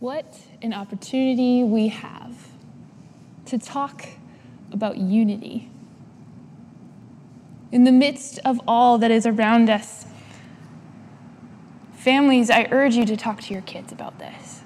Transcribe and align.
What 0.00 0.38
an 0.62 0.72
opportunity 0.72 1.64
we 1.64 1.88
have 1.88 2.36
to 3.46 3.58
talk 3.58 4.06
about 4.72 4.96
unity. 4.96 5.70
In 7.72 7.82
the 7.82 7.90
midst 7.90 8.38
of 8.44 8.60
all 8.66 8.98
that 8.98 9.10
is 9.10 9.26
around 9.26 9.68
us, 9.68 10.06
families, 11.94 12.48
I 12.48 12.68
urge 12.70 12.94
you 12.94 13.04
to 13.06 13.16
talk 13.16 13.40
to 13.42 13.52
your 13.52 13.62
kids 13.62 13.90
about 13.90 14.18
this. 14.20 14.62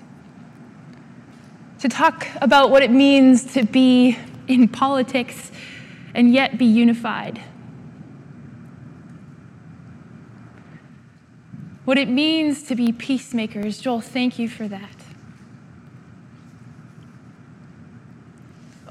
To 1.79 1.89
talk 1.89 2.29
about 2.41 2.71
what 2.71 2.83
it 2.83 2.91
means 2.91 3.55
to 3.55 3.65
be 3.65 4.19
in 4.47 4.69
politics 4.69 5.51
and 6.15 6.33
yet 6.33 6.59
be 6.59 6.67
unified. 6.67 7.41
What 11.87 11.97
it 11.97 12.09
means 12.09 12.63
to 12.65 12.77
be 12.77 12.93
peacemakers. 12.93 13.81
Joel, 13.81 14.03
thank 14.03 14.39
you 14.39 14.49
for 14.49 14.69
that. 14.69 15.02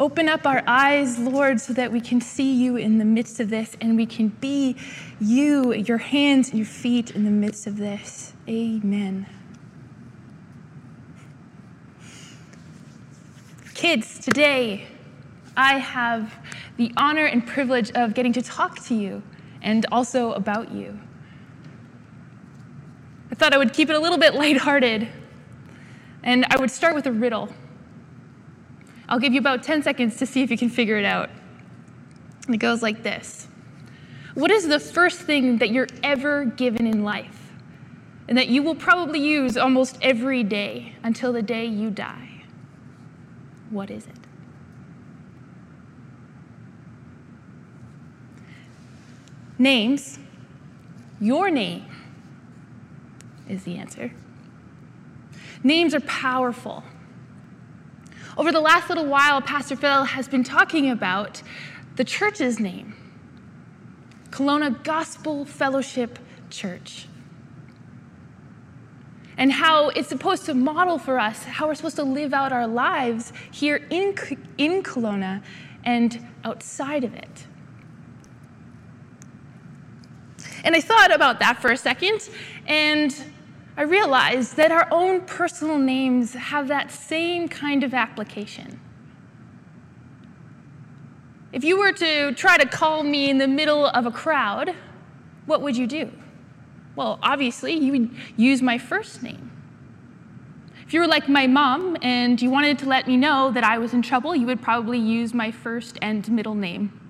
Open 0.02 0.28
up 0.28 0.48
our 0.48 0.64
eyes, 0.66 1.20
Lord, 1.20 1.62
so 1.62 1.73
that 1.73 1.91
we 1.91 2.02
can 2.02 2.22
see 2.22 2.52
you 2.52 2.76
in 2.76 2.98
the 2.98 3.05
midst 3.05 3.40
of 3.40 3.52
this 3.52 3.78
and 3.80 3.96
we 3.96 4.08
can 4.08 4.30
be 4.30 4.76
you, 5.20 5.74
your 5.74 6.00
hands 6.00 6.50
and 6.50 6.58
your 6.58 6.66
feet 6.66 7.12
in 7.12 7.24
the 7.24 7.30
midst 7.30 7.68
of 7.68 7.77
this. 7.77 8.34
Amen. 8.50 9.27
Kids, 13.76 14.18
today 14.18 14.88
I 15.55 15.77
have 15.77 16.34
the 16.77 16.91
honor 16.98 17.26
and 17.26 17.46
privilege 17.46 17.91
of 17.91 18.16
getting 18.16 18.34
to 18.34 18.41
talk 18.41 18.84
to 18.86 18.96
you 18.96 19.22
and 19.62 19.86
also 19.91 20.32
about 20.34 20.72
you. 20.72 20.99
I 23.32 23.36
thought 23.36 23.54
I 23.54 23.60
would 23.60 23.72
keep 23.72 23.91
it 23.91 23.96
a 23.96 23.99
little 23.99 24.18
bit 24.18 24.34
lighthearted 24.34 25.08
and 26.24 26.44
I 26.49 26.60
would 26.60 26.72
start 26.72 26.96
with 26.96 27.05
a 27.05 27.12
riddle. 27.12 27.54
I'll 29.11 29.20
give 29.20 29.34
you 29.34 29.41
about 29.41 29.62
10 29.62 29.84
seconds 29.84 30.15
to 30.17 30.26
see 30.26 30.41
if 30.41 30.49
you 30.49 30.57
can 30.57 30.70
figure 30.70 30.98
it 30.98 31.04
out. 31.04 31.29
It 32.48 32.57
goes 32.57 32.81
like 32.81 33.04
this 33.04 33.49
What 34.34 34.49
is 34.49 34.68
the 34.70 34.79
first 34.79 35.20
thing 35.20 35.57
that 35.57 35.70
you're 35.70 35.90
ever 36.01 36.45
given 36.45 36.87
in 36.87 37.03
life 37.03 37.51
and 38.29 38.37
that 38.37 38.48
you 38.48 38.63
will 38.63 38.73
probably 38.73 39.20
use 39.20 39.57
almost 39.57 39.98
every 40.01 40.43
day 40.43 40.95
until 41.03 41.34
the 41.34 41.41
day 41.41 41.65
you 41.65 41.90
die? 41.90 42.45
What 43.70 43.91
is 43.91 44.07
it? 44.07 44.15
Names. 49.59 50.20
Your 51.20 51.51
name 51.51 51.85
is 53.49 53.63
the 53.63 53.77
answer. 53.77 54.12
Names 55.63 55.93
are 55.93 55.99
powerful. 55.99 56.84
Over 58.41 58.51
the 58.51 58.59
last 58.59 58.89
little 58.89 59.05
while, 59.05 59.39
Pastor 59.39 59.75
Phil 59.75 60.03
has 60.03 60.27
been 60.27 60.43
talking 60.43 60.89
about 60.89 61.43
the 61.95 62.03
church's 62.03 62.59
name 62.59 62.95
Kelowna 64.31 64.84
Gospel 64.84 65.45
Fellowship 65.45 66.17
Church. 66.50 67.07
And 69.38 69.51
how 69.51 69.89
it's 69.89 70.09
supposed 70.09 70.47
to 70.47 70.56
model 70.56 70.97
for 70.97 71.19
us 71.19 71.44
how 71.44 71.67
we're 71.67 71.75
supposed 71.75 71.97
to 71.97 72.03
live 72.03 72.34
out 72.34 72.51
our 72.51 72.66
lives 72.66 73.31
here 73.51 73.85
in, 73.91 74.16
in 74.57 74.81
Kelowna 74.81 75.44
and 75.84 76.28
outside 76.44 77.03
of 77.03 77.13
it. 77.13 77.45
And 80.63 80.75
I 80.75 80.81
thought 80.81 81.13
about 81.13 81.39
that 81.41 81.62
for 81.62 81.72
a 81.72 81.78
second, 81.78 82.28
and 82.66 83.16
I 83.78 83.84
realized 83.84 84.58
that 84.58 84.72
our 84.72 84.88
own 84.91 85.22
personal 85.22 85.78
names 85.78 86.34
have 86.34 86.68
that 86.68 86.91
same 86.91 87.47
kind 87.47 87.84
of 87.84 87.94
application. 87.94 88.80
If 91.53 91.64
you 91.64 91.78
were 91.78 91.92
to 91.94 92.34
try 92.34 92.58
to 92.58 92.68
call 92.68 93.03
me 93.03 93.30
in 93.30 93.38
the 93.38 93.48
middle 93.48 93.86
of 93.86 94.06
a 94.06 94.12
crowd, 94.12 94.76
what 95.46 95.62
would 95.62 95.76
you 95.76 95.88
do? 95.88 96.12
Well, 96.96 97.20
obviously, 97.22 97.74
you 97.74 97.92
would 97.92 98.16
use 98.38 98.62
my 98.62 98.78
first 98.78 99.24
name. 99.24 99.52
If 100.86 100.94
you 100.94 101.00
were 101.00 101.08
like 101.08 101.30
my 101.30 101.48
mom 101.48 101.98
and 102.02 102.42
you 102.42 102.50
wanted 102.50 102.78
to 102.80 102.86
let 102.86 103.08
me 103.08 103.16
know 103.16 103.52
that 103.52 103.64
I 103.64 103.78
was 103.78 103.94
in 103.94 104.02
trouble, 104.02 104.36
you 104.36 104.46
would 104.48 104.62
probably 104.62 105.00
use 105.00 105.34
my 105.34 105.50
first 105.50 105.98
and 106.02 106.30
middle 106.30 106.56
name. 106.56 107.00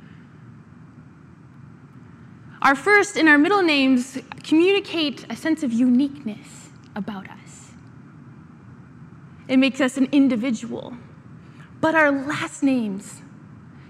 Our 2.62 2.76
first 2.76 3.18
and 3.18 3.28
our 3.28 3.40
middle 3.40 3.64
names 3.64 4.20
communicate 4.44 5.26
a 5.30 5.36
sense 5.36 5.64
of 5.64 5.74
uniqueness 5.74 6.70
about 6.96 7.28
us. 7.28 7.72
It 9.48 9.58
makes 9.58 9.82
us 9.82 9.98
an 9.98 10.08
individual. 10.12 10.96
But 11.80 11.96
our 11.96 12.12
last 12.12 12.62
names 12.62 13.22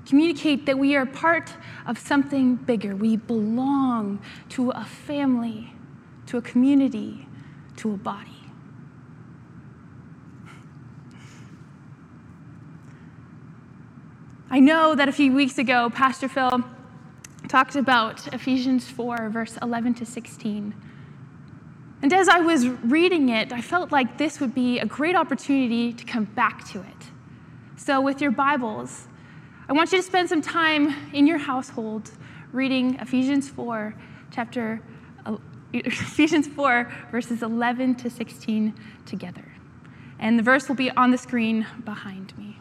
communicate 0.05 0.65
that 0.65 0.79
we 0.79 0.95
are 0.95 1.05
part 1.05 1.53
of 1.85 1.99
something 1.99 2.55
bigger. 2.55 2.95
We 2.95 3.17
belong 3.17 4.21
to 4.49 4.69
a 4.71 4.85
family, 4.85 5.73
to 6.27 6.37
a 6.37 6.41
community, 6.41 7.27
to 7.77 7.93
a 7.93 7.97
body. 7.97 8.29
I 14.49 14.59
know 14.59 14.95
that 14.95 15.09
a 15.09 15.13
few 15.13 15.33
weeks 15.33 15.57
ago, 15.57 15.89
Pastor 15.89 16.29
Phil 16.29 16.63
talked 17.51 17.75
about 17.75 18.33
Ephesians 18.33 18.87
4, 18.87 19.29
verse 19.29 19.57
11 19.61 19.95
to 19.95 20.05
16. 20.05 20.73
And 22.01 22.13
as 22.13 22.29
I 22.29 22.39
was 22.39 22.65
reading 22.69 23.27
it, 23.27 23.51
I 23.51 23.59
felt 23.59 23.91
like 23.91 24.17
this 24.17 24.39
would 24.39 24.55
be 24.55 24.79
a 24.79 24.85
great 24.85 25.17
opportunity 25.17 25.91
to 25.91 26.05
come 26.05 26.23
back 26.23 26.65
to 26.69 26.79
it. 26.79 27.11
So, 27.75 27.99
with 27.99 28.21
your 28.21 28.31
Bibles, 28.31 29.09
I 29.67 29.73
want 29.73 29.91
you 29.91 29.97
to 29.97 30.03
spend 30.03 30.29
some 30.29 30.41
time 30.41 30.95
in 31.11 31.27
your 31.27 31.39
household 31.39 32.11
reading 32.53 32.95
Ephesians 32.95 33.49
4, 33.49 33.95
chapter 34.31 34.81
Ephesians 35.73 36.47
4, 36.47 36.89
verses 37.11 37.43
11 37.43 37.95
to 37.95 38.09
16 38.09 38.73
together. 39.05 39.51
And 40.19 40.39
the 40.39 40.43
verse 40.43 40.69
will 40.69 40.77
be 40.77 40.89
on 40.91 41.11
the 41.11 41.17
screen 41.17 41.67
behind 41.83 42.37
me. 42.37 42.60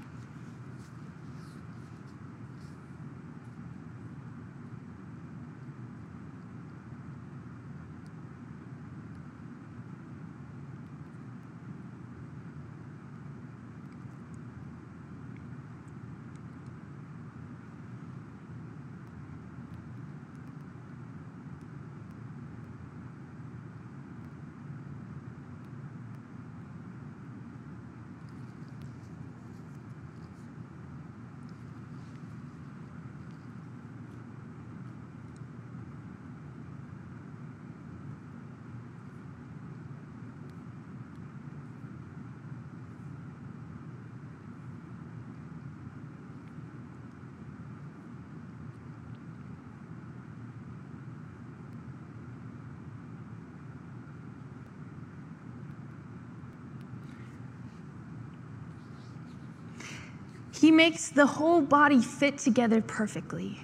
He 60.60 60.70
makes 60.70 61.08
the 61.08 61.24
whole 61.24 61.62
body 61.62 62.02
fit 62.02 62.36
together 62.36 62.82
perfectly. 62.82 63.60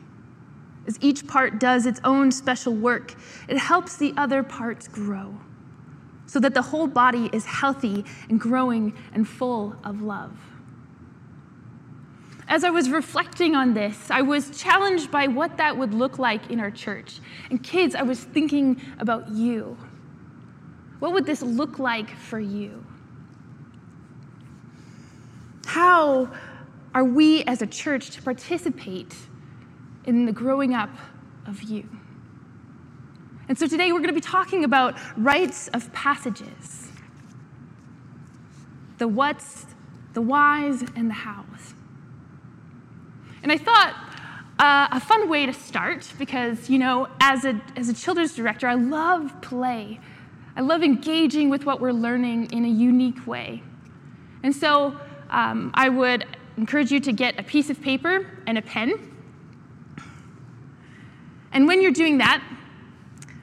As 0.87 0.97
each 1.03 1.27
part 1.27 1.61
does 1.61 1.85
its 1.85 2.01
own 2.05 2.33
special 2.33 2.75
work, 2.75 3.15
it 3.49 3.59
helps 3.59 3.99
the 3.99 4.15
other 4.17 4.43
parts 4.43 4.89
grow 4.89 5.39
so 6.25 6.41
that 6.41 6.55
the 6.55 6.63
whole 6.63 6.87
body 6.87 7.29
is 7.35 7.45
healthy 7.45 8.03
and 8.31 8.41
growing 8.41 8.95
and 9.13 9.29
full 9.29 9.77
of 9.85 10.01
love. 10.01 10.39
As 12.49 12.65
I 12.65 12.71
was 12.71 12.89
reflecting 12.89 13.55
on 13.55 13.75
this, 13.75 14.11
I 14.11 14.23
was 14.23 14.59
challenged 14.59 15.11
by 15.11 15.27
what 15.27 15.59
that 15.59 15.77
would 15.77 15.93
look 15.93 16.19
like 16.19 16.51
in 16.51 16.61
our 16.61 16.71
church. 16.71 17.21
And 17.51 17.63
kids, 17.63 17.95
I 17.95 18.03
was 18.05 18.25
thinking 18.25 18.81
about 18.99 19.29
you. 19.29 19.77
What 21.01 21.13
would 21.13 21.27
this 21.27 21.43
look 21.43 21.79
like 21.79 22.09
for 22.17 22.41
you? 22.41 22.87
How 25.67 26.33
are 26.97 27.05
we 27.05 27.45
as 27.45 27.61
a 27.61 27.67
church 27.67 28.09
to 28.09 28.23
participate 28.23 29.15
in 30.07 30.25
the 30.25 30.33
growing 30.33 30.73
up 30.73 30.89
of 31.47 31.63
you? 31.63 31.87
And 33.51 33.59
so 33.59 33.67
today 33.67 33.93
we're 33.93 33.99
going 33.99 34.09
to 34.09 34.15
be 34.15 34.21
talking 34.23 34.65
about 34.65 34.97
rites 35.15 35.69
of 35.69 35.93
passages. 35.93 36.89
the 38.99 39.09
what's, 39.09 39.67
the 40.15 40.23
whys, 40.23 40.83
and 40.95 41.11
the 41.11 41.15
hows. 41.15 41.75
And 43.43 43.53
I 43.53 43.59
thought 43.59 43.95
uh, 44.59 44.89
a 44.91 45.01
fun 45.01 45.29
way 45.29 45.47
to 45.47 45.53
start, 45.53 46.11
because, 46.19 46.71
you 46.71 46.79
know, 46.79 47.09
as 47.21 47.45
a, 47.45 47.61
as 47.77 47.89
a 47.89 47.95
children's 47.95 48.35
director, 48.35 48.67
I 48.67 48.75
love 48.75 49.41
play. 49.43 50.01
I 50.57 50.63
love 50.63 50.83
engaging 50.83 51.51
with 51.51 51.67
what 51.67 51.81
we're 51.81 51.93
learning 51.93 52.51
in 52.53 52.65
a 52.65 52.69
unique 52.69 53.27
way. 53.27 53.63
And 54.43 54.55
so 54.55 54.99
um, 55.29 55.71
I 55.75 55.89
would 55.89 56.25
encourage 56.57 56.91
you 56.91 57.01
to 57.01 57.13
get 57.13 57.39
a 57.39 57.43
piece 57.43 57.71
of 57.71 57.81
paper 57.81 58.27
and 58.47 58.59
a 58.59 58.63
pen. 58.63 59.13
And 61.53 61.67
when 61.67 61.81
you're 61.81 61.93
doing 61.93 62.19
that, 62.19 62.43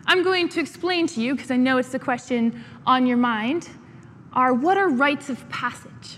I'm 0.05 0.23
going 0.23 0.49
to 0.49 0.59
explain 0.59 1.07
to 1.07 1.21
you, 1.21 1.35
because 1.35 1.51
I 1.51 1.57
know 1.57 1.77
it's 1.77 1.89
the 1.89 1.99
question 1.99 2.63
on 2.85 3.07
your 3.07 3.17
mind, 3.17 3.69
are 4.33 4.53
what 4.53 4.77
are 4.77 4.89
rites 4.89 5.29
of 5.29 5.47
passage? 5.49 6.17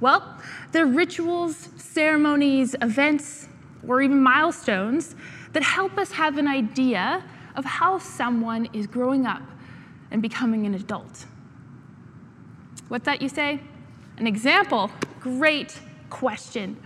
Well, 0.00 0.40
they're 0.72 0.86
rituals, 0.86 1.68
ceremonies, 1.76 2.74
events, 2.80 3.48
or 3.86 4.00
even 4.00 4.20
milestones 4.20 5.16
that 5.52 5.62
help 5.62 5.98
us 5.98 6.12
have 6.12 6.38
an 6.38 6.46
idea 6.46 7.24
of 7.56 7.64
how 7.64 7.98
someone 7.98 8.68
is 8.72 8.86
growing 8.86 9.26
up 9.26 9.42
and 10.10 10.22
becoming 10.22 10.66
an 10.66 10.74
adult. 10.74 11.26
What's 12.88 13.04
that 13.04 13.20
you 13.20 13.28
say? 13.28 13.60
An 14.16 14.26
example. 14.26 14.90
Great 15.20 15.78
question. 16.10 16.80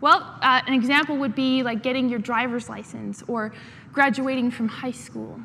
Well, 0.00 0.38
uh, 0.42 0.60
an 0.66 0.74
example 0.74 1.16
would 1.16 1.34
be 1.34 1.62
like 1.62 1.82
getting 1.82 2.08
your 2.08 2.18
driver's 2.18 2.68
license 2.68 3.22
or 3.26 3.52
graduating 3.92 4.50
from 4.50 4.68
high 4.68 4.90
school. 4.90 5.40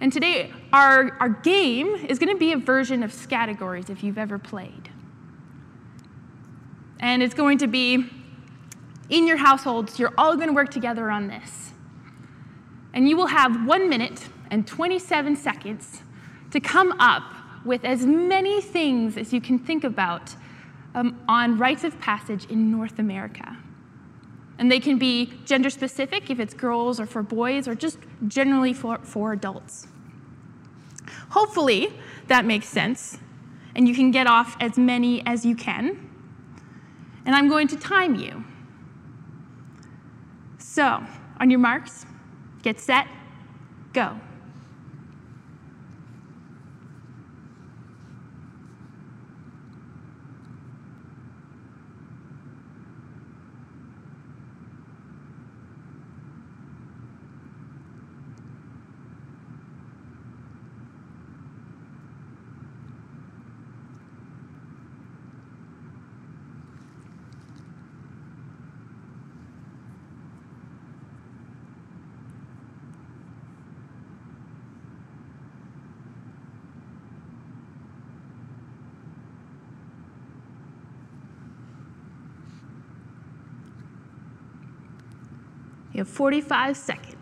And 0.00 0.12
today, 0.12 0.52
our, 0.72 1.16
our 1.18 1.28
game 1.28 1.94
is 2.08 2.18
going 2.18 2.32
to 2.32 2.38
be 2.38 2.52
a 2.52 2.58
version 2.58 3.02
of 3.02 3.10
Scattergories 3.10 3.90
if 3.90 4.04
you've 4.04 4.18
ever 4.18 4.38
played. 4.38 4.90
And 7.00 7.22
it's 7.22 7.34
going 7.34 7.58
to 7.58 7.66
be 7.66 8.08
in 9.10 9.26
your 9.26 9.36
households, 9.36 9.98
you're 9.98 10.14
all 10.16 10.36
going 10.36 10.48
to 10.48 10.54
work 10.54 10.70
together 10.70 11.10
on 11.10 11.28
this. 11.28 11.72
And 12.92 13.08
you 13.08 13.16
will 13.16 13.26
have 13.26 13.66
one 13.66 13.88
minute 13.88 14.28
and 14.50 14.66
27 14.66 15.36
seconds 15.36 16.02
to 16.50 16.60
come 16.60 16.92
up 16.98 17.33
with 17.64 17.84
as 17.84 18.04
many 18.04 18.60
things 18.60 19.16
as 19.16 19.32
you 19.32 19.40
can 19.40 19.58
think 19.58 19.84
about 19.84 20.34
um, 20.94 21.20
on 21.28 21.58
rites 21.58 21.84
of 21.84 21.98
passage 22.00 22.44
in 22.46 22.70
North 22.70 22.98
America. 22.98 23.56
And 24.58 24.70
they 24.70 24.78
can 24.78 24.98
be 24.98 25.32
gender 25.44 25.70
specific 25.70 26.30
if 26.30 26.38
it's 26.38 26.54
girls 26.54 27.00
or 27.00 27.06
for 27.06 27.22
boys, 27.22 27.66
or 27.66 27.74
just 27.74 27.98
generally 28.28 28.72
for, 28.72 28.98
for 28.98 29.32
adults. 29.32 29.88
Hopefully, 31.30 31.92
that 32.28 32.44
makes 32.44 32.68
sense, 32.68 33.18
and 33.74 33.88
you 33.88 33.94
can 33.94 34.12
get 34.12 34.28
off 34.28 34.56
as 34.60 34.78
many 34.78 35.26
as 35.26 35.44
you 35.44 35.56
can. 35.56 36.10
And 37.26 37.34
I'm 37.34 37.48
going 37.48 37.66
to 37.68 37.76
time 37.76 38.14
you. 38.14 38.44
So, 40.58 41.04
on 41.40 41.50
your 41.50 41.58
marks, 41.58 42.06
get 42.62 42.78
set, 42.78 43.08
go. 43.92 44.20
You 85.94 86.00
have 86.00 86.08
45 86.08 86.76
seconds. 86.76 87.13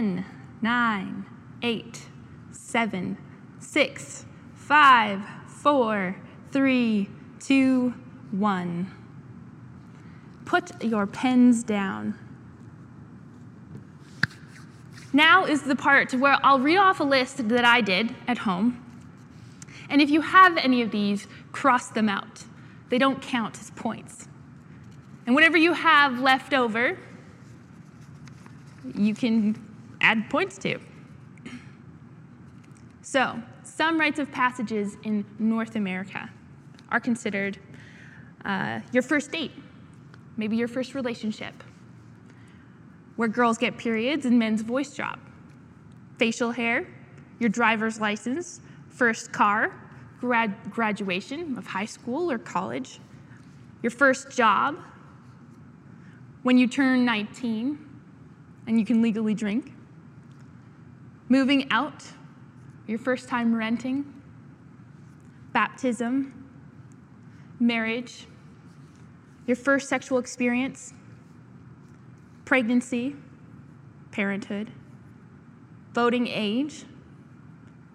Ten, 0.00 0.24
nine, 0.62 1.26
eight, 1.60 2.06
seven, 2.52 3.18
six, 3.58 4.24
five, 4.54 5.20
four, 5.46 6.16
three, 6.50 7.10
two, 7.38 7.92
one. 8.30 8.90
Put 10.46 10.82
your 10.82 11.06
pens 11.06 11.62
down. 11.62 12.18
Now 15.12 15.44
is 15.44 15.64
the 15.64 15.76
part 15.76 16.14
where 16.14 16.38
I'll 16.42 16.60
read 16.60 16.78
off 16.78 17.00
a 17.00 17.04
list 17.04 17.46
that 17.50 17.66
I 17.66 17.82
did 17.82 18.14
at 18.26 18.38
home. 18.38 18.82
And 19.90 20.00
if 20.00 20.08
you 20.08 20.22
have 20.22 20.56
any 20.56 20.80
of 20.80 20.92
these, 20.92 21.26
cross 21.52 21.90
them 21.90 22.08
out. 22.08 22.44
They 22.88 22.96
don't 22.96 23.20
count 23.20 23.60
as 23.60 23.70
points. 23.72 24.28
And 25.26 25.34
whatever 25.34 25.58
you 25.58 25.74
have 25.74 26.20
left 26.20 26.54
over, 26.54 26.96
you 28.94 29.14
can 29.14 29.66
add 30.00 30.28
points 30.30 30.58
to. 30.58 30.78
So, 33.02 33.42
some 33.64 33.98
rites 33.98 34.18
of 34.18 34.30
passages 34.30 34.96
in 35.04 35.24
North 35.38 35.76
America 35.76 36.30
are 36.90 37.00
considered 37.00 37.58
uh, 38.44 38.80
your 38.92 39.02
first 39.02 39.32
date, 39.32 39.52
maybe 40.36 40.56
your 40.56 40.68
first 40.68 40.94
relationship, 40.94 41.54
where 43.16 43.28
girls 43.28 43.58
get 43.58 43.76
periods 43.76 44.26
and 44.26 44.38
men's 44.38 44.62
voice 44.62 44.94
drop, 44.94 45.18
facial 46.18 46.52
hair, 46.52 46.86
your 47.38 47.48
driver's 47.48 48.00
license, 48.00 48.60
first 48.88 49.32
car, 49.32 49.72
grad- 50.20 50.70
graduation 50.70 51.56
of 51.58 51.66
high 51.66 51.84
school 51.84 52.30
or 52.30 52.38
college, 52.38 53.00
your 53.82 53.90
first 53.90 54.30
job, 54.30 54.76
when 56.42 56.58
you 56.58 56.66
turn 56.66 57.04
19 57.04 57.78
and 58.66 58.78
you 58.78 58.86
can 58.86 59.02
legally 59.02 59.34
drink, 59.34 59.72
moving 61.30 61.70
out, 61.70 62.04
your 62.86 62.98
first 62.98 63.28
time 63.28 63.54
renting, 63.54 64.04
baptism, 65.52 66.48
marriage, 67.58 68.26
your 69.46 69.56
first 69.56 69.88
sexual 69.88 70.18
experience, 70.18 70.92
pregnancy, 72.44 73.14
parenthood, 74.10 74.72
voting 75.94 76.26
age, 76.26 76.84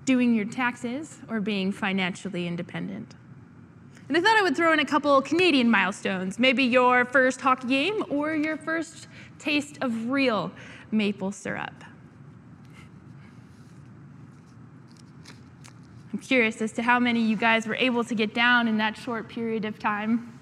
doing 0.05 0.33
your 0.33 0.45
taxes, 0.45 1.19
or 1.27 1.41
being 1.41 1.71
financially 1.71 2.47
independent. 2.47 3.15
And 4.07 4.15
I 4.15 4.21
thought 4.21 4.37
I 4.37 4.43
would 4.43 4.55
throw 4.55 4.71
in 4.71 4.79
a 4.79 4.85
couple 4.85 5.21
Canadian 5.21 5.69
milestones, 5.69 6.39
maybe 6.39 6.63
your 6.63 7.03
first 7.05 7.41
hockey 7.41 7.67
game 7.67 8.03
or 8.09 8.33
your 8.33 8.55
first 8.55 9.07
taste 9.39 9.77
of 9.81 10.09
real 10.09 10.51
maple 10.91 11.31
syrup. 11.31 11.83
I'm 16.15 16.21
curious 16.21 16.61
as 16.61 16.71
to 16.71 16.81
how 16.81 16.97
many 16.97 17.19
you 17.19 17.35
guys 17.35 17.67
were 17.67 17.75
able 17.75 18.01
to 18.05 18.15
get 18.15 18.33
down 18.33 18.69
in 18.69 18.77
that 18.77 18.95
short 18.95 19.27
period 19.27 19.65
of 19.65 19.77
time. 19.77 20.39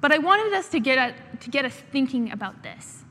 But 0.00 0.12
I 0.12 0.18
wanted 0.18 0.52
us 0.52 0.68
to 0.68 0.78
get, 0.78 0.96
a, 0.96 1.36
to 1.38 1.50
get 1.50 1.64
us 1.64 1.74
thinking 1.74 2.30
about 2.30 2.62
this. 2.62 3.02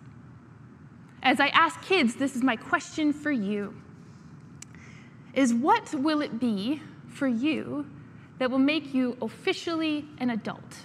As 1.21 1.41
I 1.41 1.47
ask 1.47 1.81
kids, 1.81 2.15
this 2.15 2.33
is 2.33 2.43
my 2.43 2.55
question 2.55 3.11
for 3.11 3.33
you 3.33 3.75
is 5.33 5.53
what 5.53 5.93
will 5.93 6.21
it 6.21 6.39
be 6.39 6.81
for 7.09 7.27
you 7.27 7.85
that 8.39 8.49
will 8.49 8.57
make 8.57 8.93
you 8.93 9.17
officially 9.21 10.05
an 10.19 10.29
adult? 10.29 10.77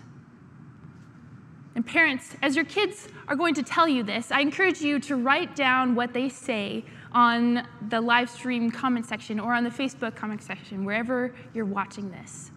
And 1.76 1.86
parents, 1.86 2.34
as 2.42 2.56
your 2.56 2.64
kids 2.64 3.06
are 3.28 3.36
going 3.36 3.54
to 3.54 3.62
tell 3.62 3.86
you 3.86 4.02
this, 4.02 4.32
I 4.32 4.40
encourage 4.40 4.80
you 4.80 4.98
to 4.98 5.14
write 5.14 5.54
down 5.54 5.94
what 5.94 6.12
they 6.12 6.28
say 6.28 6.84
on 7.12 7.66
the 7.88 8.00
live 8.00 8.30
stream 8.30 8.70
comment 8.70 9.06
section 9.06 9.40
or 9.40 9.54
on 9.54 9.64
the 9.64 9.70
Facebook 9.70 10.14
comment 10.14 10.42
section, 10.42 10.84
wherever 10.84 11.34
you're 11.54 11.64
watching 11.64 12.10
this, 12.10 12.50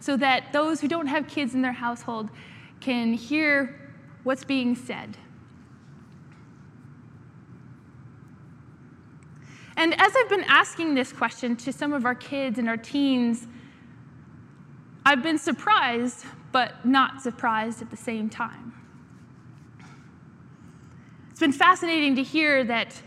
so 0.00 0.16
that 0.16 0.52
those 0.52 0.80
who 0.80 0.88
don't 0.88 1.06
have 1.06 1.26
kids 1.28 1.54
in 1.54 1.62
their 1.62 1.72
household 1.72 2.30
can 2.80 3.12
hear 3.12 3.90
what's 4.22 4.44
being 4.44 4.74
said. 4.74 5.16
And 9.76 9.98
as 9.98 10.12
I've 10.14 10.28
been 10.28 10.44
asking 10.44 10.94
this 10.94 11.10
question 11.10 11.56
to 11.56 11.72
some 11.72 11.94
of 11.94 12.04
our 12.04 12.14
kids 12.14 12.58
and 12.58 12.68
our 12.68 12.76
teens, 12.76 13.46
I've 15.06 15.22
been 15.22 15.38
surprised, 15.38 16.26
but 16.52 16.84
not 16.84 17.22
surprised 17.22 17.80
at 17.80 17.90
the 17.90 17.96
same 17.96 18.28
time. 18.28 18.74
It's 21.30 21.40
been 21.40 21.52
fascinating 21.52 22.16
to 22.16 22.22
hear 22.22 22.62
that 22.64 23.00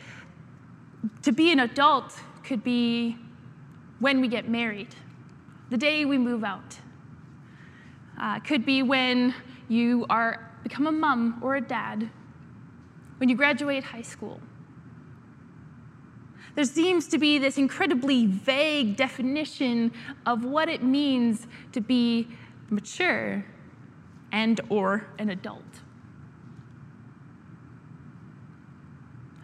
to 1.22 1.32
be 1.32 1.52
an 1.52 1.60
adult 1.60 2.20
could 2.44 2.64
be 2.64 3.18
when 4.00 4.22
we 4.22 4.28
get 4.28 4.50
married, 4.50 4.96
the 5.70 5.78
day 5.78 6.06
we 6.06 6.18
move 6.18 6.44
out. 6.44 6.80
Uh, 8.20 8.40
could 8.40 8.66
be 8.66 8.84
when 8.84 9.34
you 9.70 10.06
are 10.10 10.52
become 10.64 10.88
a 10.88 10.92
mom 10.92 11.40
or 11.42 11.56
a 11.56 11.62
dad, 11.62 12.10
when 13.18 13.30
you 13.30 13.36
graduate 13.36 13.84
high 13.84 14.02
school. 14.02 14.40
There 16.56 16.66
seems 16.66 17.08
to 17.08 17.18
be 17.18 17.40
this 17.40 17.58
incredibly 17.58 18.28
vague 18.28 18.96
definition 18.96 19.92
of 20.26 20.46
what 20.46 20.70
it 20.70 20.84
means 20.84 21.48
to 21.72 21.82
be 21.82 22.28
mature 22.70 23.44
and 24.32 24.62
or 24.70 25.08
an 25.18 25.30
adult. 25.30 25.64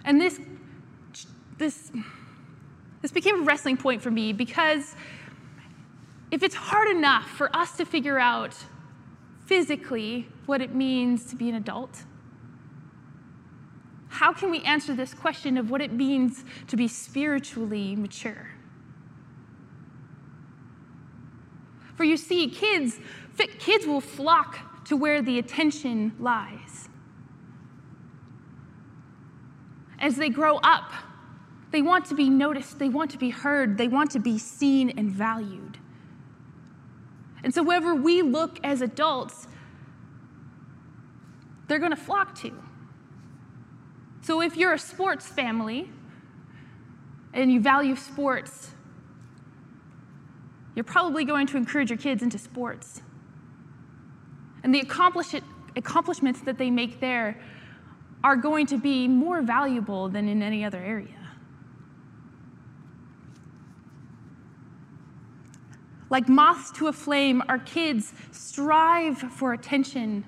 And 0.06 0.22
this 0.22 0.40
this 1.60 1.92
this 3.02 3.12
became 3.12 3.42
a 3.42 3.44
wrestling 3.44 3.78
point 3.78 4.02
for 4.02 4.12
me 4.12 4.34
because 4.34 4.96
if 6.32 6.44
it's 6.44 6.56
hard 6.56 6.90
enough 6.90 7.30
for 7.30 7.56
us 7.56 7.78
to 7.78 7.86
figure 7.86 8.20
out 8.20 8.56
physically 9.46 10.28
what 10.46 10.62
it 10.62 10.76
means 10.76 11.26
to 11.26 11.36
be 11.36 11.50
an 11.50 11.56
adult, 11.56 12.04
how 14.10 14.34
can 14.34 14.52
we 14.52 14.62
answer 14.62 14.94
this 14.94 15.14
question 15.14 15.58
of 15.58 15.72
what 15.72 15.82
it 15.82 15.94
means 15.94 16.44
to 16.68 16.76
be 16.76 16.88
spiritually 16.88 17.96
mature? 17.96 18.50
For 21.96 22.04
you 22.04 22.18
see, 22.18 22.50
kids, 22.50 23.00
kids 23.60 23.86
will 23.86 24.02
flock 24.02 24.86
to 24.86 24.98
where 24.98 25.22
the 25.22 25.40
attention 25.40 26.14
lies. 26.20 26.90
As 30.00 30.16
they 30.16 30.30
grow 30.30 30.58
up, 30.58 30.92
they 31.72 31.82
want 31.82 32.06
to 32.06 32.16
be 32.16 32.30
noticed, 32.30 32.80
they 32.80 32.90
want 32.90 33.12
to 33.12 33.18
be 33.18 33.30
heard, 33.30 33.78
they 33.78 33.88
want 33.88 34.12
to 34.12 34.20
be 34.20 34.38
seen 34.38 34.92
and 34.98 35.12
valued. 35.12 35.78
And 37.44 37.54
so, 37.54 37.64
wherever 37.64 37.96
we 37.96 38.22
look 38.22 38.60
as 38.64 38.82
adults, 38.82 39.48
they're 41.68 41.80
going 41.80 41.92
to 41.92 41.98
flock 41.98 42.36
to. 42.40 42.52
So, 44.22 44.42
if 44.42 44.58
you're 44.58 44.74
a 44.74 44.80
sports 44.80 45.28
family 45.28 45.90
and 47.34 47.52
you 47.52 47.62
value 47.62 47.96
sports, 47.96 48.72
you're 50.76 50.84
probably 50.84 51.24
going 51.24 51.48
to 51.48 51.58
encourage 51.58 51.90
your 51.90 51.98
kids 51.98 52.24
into 52.24 52.38
sports. 52.38 53.02
And 54.64 54.74
the 54.74 54.80
accomplishments 54.80 56.42
that 56.42 56.58
they 56.58 56.72
make 56.72 57.00
there 57.00 57.40
are 58.24 58.36
going 58.36 58.66
to 58.68 58.78
be 58.78 59.08
more 59.08 59.42
valuable 59.42 60.10
than 60.10 60.28
in 60.28 60.42
any 60.42 60.66
other 60.66 60.80
area. 60.80 61.19
Like 66.10 66.28
moths 66.28 66.72
to 66.80 66.88
a 66.88 66.94
flame, 66.94 67.44
our 67.48 67.60
kids 67.60 68.14
strive 68.32 69.18
for 69.18 69.54
attention. 69.54 70.26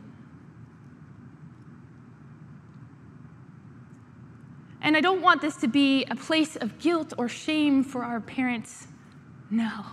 And 4.82 4.98
I 4.98 5.02
don't 5.02 5.22
want 5.22 5.42
this 5.42 5.56
to 5.58 5.68
be 5.68 6.06
a 6.06 6.16
place 6.16 6.56
of 6.56 6.80
guilt 6.80 7.14
or 7.18 7.28
shame 7.30 7.84
for 7.84 8.04
our 8.04 8.20
parents. 8.20 8.88
No. 9.50 9.86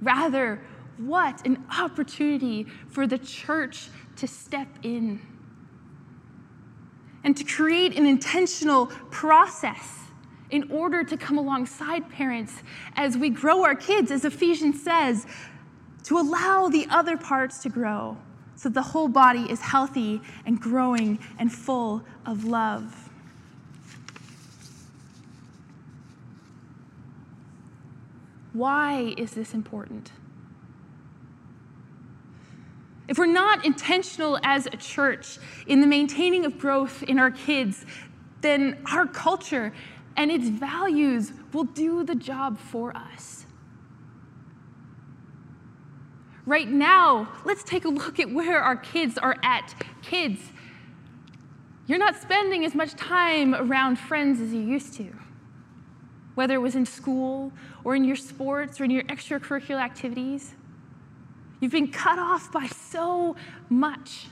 Rather, 0.00 0.62
what 0.98 1.44
an 1.46 1.64
opportunity 1.78 2.64
for 2.88 3.06
the 3.06 3.18
church 3.18 3.88
to 4.16 4.26
step 4.26 4.68
in 4.82 5.20
and 7.22 7.36
to 7.36 7.44
create 7.44 7.96
an 7.98 8.06
intentional 8.06 8.86
process 9.10 10.05
in 10.50 10.70
order 10.70 11.02
to 11.04 11.16
come 11.16 11.38
alongside 11.38 12.08
parents 12.10 12.62
as 12.94 13.16
we 13.16 13.30
grow 13.30 13.64
our 13.64 13.74
kids, 13.74 14.10
as 14.10 14.24
Ephesians 14.24 14.82
says, 14.82 15.26
to 16.04 16.18
allow 16.18 16.68
the 16.68 16.86
other 16.90 17.16
parts 17.16 17.58
to 17.58 17.68
grow 17.68 18.16
so 18.56 18.70
the 18.70 18.82
whole 18.82 19.08
body 19.08 19.50
is 19.50 19.60
healthy 19.60 20.20
and 20.46 20.60
growing 20.60 21.18
and 21.38 21.52
full 21.52 22.02
of 22.24 22.44
love. 22.44 23.10
Why 28.54 29.14
is 29.18 29.32
this 29.32 29.52
important? 29.52 30.10
If 33.08 33.18
we're 33.18 33.26
not 33.26 33.64
intentional 33.66 34.38
as 34.42 34.66
a 34.66 34.76
church 34.78 35.38
in 35.66 35.82
the 35.82 35.86
maintaining 35.86 36.46
of 36.46 36.58
growth 36.58 37.02
in 37.02 37.18
our 37.18 37.30
kids, 37.30 37.84
then 38.40 38.78
our 38.90 39.06
culture 39.06 39.72
and 40.16 40.30
its 40.30 40.48
values 40.48 41.32
will 41.52 41.64
do 41.64 42.04
the 42.04 42.14
job 42.14 42.58
for 42.58 42.96
us. 42.96 43.46
Right 46.46 46.68
now, 46.68 47.28
let's 47.44 47.64
take 47.64 47.84
a 47.84 47.88
look 47.88 48.20
at 48.20 48.30
where 48.30 48.60
our 48.60 48.76
kids 48.76 49.18
are 49.18 49.36
at. 49.42 49.74
Kids, 50.02 50.40
you're 51.86 51.98
not 51.98 52.16
spending 52.16 52.64
as 52.64 52.74
much 52.74 52.94
time 52.94 53.54
around 53.54 53.98
friends 53.98 54.40
as 54.40 54.52
you 54.52 54.60
used 54.60 54.94
to, 54.94 55.12
whether 56.36 56.54
it 56.54 56.62
was 56.62 56.76
in 56.76 56.86
school 56.86 57.52
or 57.82 57.96
in 57.96 58.04
your 58.04 58.16
sports 58.16 58.80
or 58.80 58.84
in 58.84 58.90
your 58.90 59.02
extracurricular 59.04 59.80
activities. 59.80 60.54
You've 61.60 61.72
been 61.72 61.90
cut 61.90 62.18
off 62.18 62.52
by 62.52 62.66
so 62.66 63.34
much. 63.68 64.26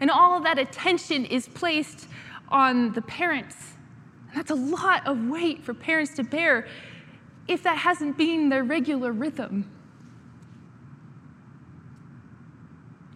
And 0.00 0.10
all 0.10 0.40
that 0.40 0.58
attention 0.58 1.26
is 1.26 1.46
placed 1.46 2.08
on 2.48 2.92
the 2.92 3.02
parents. 3.02 3.56
And 4.28 4.38
that's 4.38 4.50
a 4.50 4.54
lot 4.54 5.06
of 5.06 5.28
weight 5.28 5.62
for 5.62 5.74
parents 5.74 6.14
to 6.16 6.24
bear 6.24 6.66
if 7.46 7.62
that 7.64 7.78
hasn't 7.78 8.16
been 8.16 8.48
their 8.48 8.64
regular 8.64 9.12
rhythm. 9.12 9.70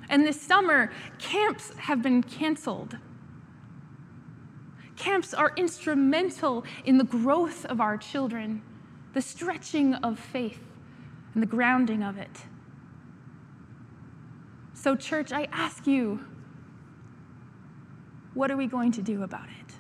And 0.09 0.27
this 0.27 0.41
summer, 0.41 0.93
camps 1.19 1.73
have 1.77 2.03
been 2.03 2.23
canceled. 2.23 2.99
Camps 4.97 5.35
are 5.35 5.53
instrumental 5.57 6.65
in 6.85 6.99
the 6.99 7.05
growth 7.05 7.65
of 7.67 7.81
our 7.81 7.97
children, 7.97 8.63
the 9.13 9.23
stretching 9.23 9.95
of 9.95 10.19
faith, 10.19 10.61
and 11.33 11.43
the 11.43 11.47
grounding 11.47 12.03
of 12.03 12.17
it. 12.17 12.43
So, 14.75 14.95
church, 14.95 15.33
I 15.33 15.49
ask 15.51 15.87
you, 15.87 16.21
what 18.35 18.51
are 18.51 18.57
we 18.57 18.67
going 18.67 18.93
to 18.93 19.03
do 19.03 19.23
about 19.23 19.47
it? 19.47 19.75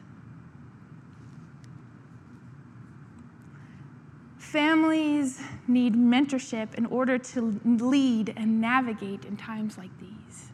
Families 4.38 5.40
need 5.66 5.94
mentorship 5.94 6.74
in 6.74 6.86
order 6.86 7.18
to 7.18 7.60
lead 7.64 8.32
and 8.36 8.60
navigate 8.60 9.24
in 9.24 9.36
times 9.36 9.76
like 9.76 9.90
these. 9.98 10.52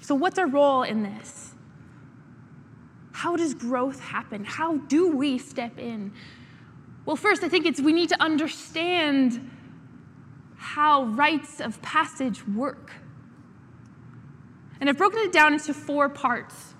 So, 0.00 0.14
what's 0.14 0.38
our 0.38 0.46
role 0.46 0.82
in 0.82 1.02
this? 1.02 1.54
How 3.12 3.36
does 3.36 3.54
growth 3.54 4.00
happen? 4.00 4.44
How 4.44 4.76
do 4.76 5.16
we 5.16 5.38
step 5.38 5.78
in? 5.78 6.12
Well, 7.04 7.16
first, 7.16 7.42
I 7.42 7.48
think 7.48 7.66
it's 7.66 7.80
we 7.80 7.92
need 7.92 8.10
to 8.10 8.22
understand 8.22 9.50
how 10.58 11.04
rites 11.04 11.60
of 11.60 11.80
passage 11.80 12.46
work. 12.46 12.92
And 14.80 14.90
I've 14.90 14.98
broken 14.98 15.20
it 15.20 15.32
down 15.32 15.54
into 15.54 15.72
four 15.72 16.08
parts. 16.08 16.74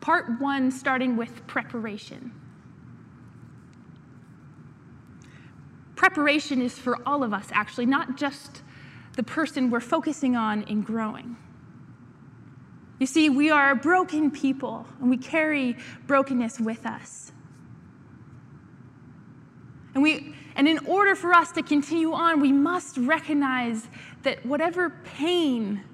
Part 0.00 0.40
one, 0.40 0.70
starting 0.70 1.16
with 1.16 1.46
preparation. 1.46 2.30
Preparation 5.96 6.60
is 6.60 6.78
for 6.78 6.98
all 7.08 7.24
of 7.24 7.32
us, 7.32 7.48
actually, 7.52 7.86
not 7.86 8.16
just 8.16 8.62
the 9.14 9.22
person 9.22 9.70
we're 9.70 9.80
focusing 9.80 10.36
on 10.36 10.62
in 10.64 10.82
growing. 10.82 11.36
You 13.00 13.06
see, 13.06 13.30
we 13.30 13.50
are 13.50 13.74
broken 13.74 14.30
people, 14.30 14.86
and 15.00 15.08
we 15.10 15.16
carry 15.16 15.76
brokenness 16.06 16.60
with 16.60 16.84
us. 16.86 17.32
And 19.94 20.02
we 20.02 20.35
And 20.56 20.66
in 20.66 20.78
order 20.86 21.14
for 21.14 21.34
us 21.34 21.52
to 21.52 21.62
continue 21.62 22.12
on, 22.14 22.40
we 22.40 22.50
must 22.50 22.96
recognize 22.96 23.88
that 24.22 24.44
whatever 24.44 24.88
pain 25.04 25.84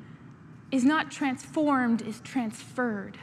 is 0.70 0.84
not 0.84 1.10
transformed 1.10 2.00
is 2.02 2.20
transferred. 2.20 3.18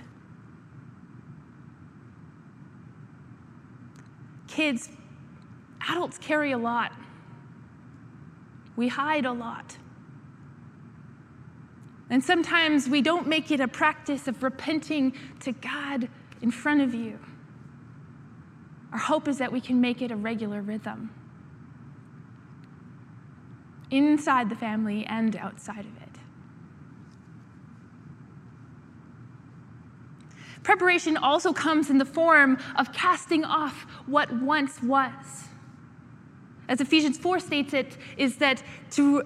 Kids, 4.47 4.89
adults 5.89 6.17
carry 6.17 6.51
a 6.51 6.57
lot. 6.57 6.91
We 8.75 8.89
hide 8.89 9.25
a 9.25 9.31
lot. 9.31 9.77
And 12.09 12.21
sometimes 12.21 12.89
we 12.89 13.01
don't 13.01 13.27
make 13.27 13.49
it 13.49 13.61
a 13.61 13.67
practice 13.67 14.27
of 14.27 14.43
repenting 14.43 15.13
to 15.41 15.53
God 15.53 16.09
in 16.41 16.51
front 16.51 16.81
of 16.81 16.93
you. 16.93 17.17
Our 18.91 18.99
hope 18.99 19.29
is 19.29 19.37
that 19.37 19.51
we 19.53 19.61
can 19.61 19.79
make 19.79 20.01
it 20.01 20.11
a 20.11 20.15
regular 20.15 20.61
rhythm 20.61 21.11
inside 23.91 24.49
the 24.49 24.55
family 24.55 25.05
and 25.05 25.35
outside 25.35 25.85
of 25.85 25.97
it. 25.97 26.09
Preparation 30.63 31.17
also 31.17 31.53
comes 31.53 31.89
in 31.89 31.97
the 31.97 32.05
form 32.05 32.57
of 32.75 32.93
casting 32.93 33.43
off 33.43 33.87
what 34.05 34.31
once 34.31 34.81
was. 34.83 35.45
As 36.67 36.81
Ephesians 36.81 37.17
4 37.17 37.39
states 37.39 37.73
it, 37.73 37.97
is 38.17 38.35
that 38.37 38.61
to, 38.91 39.23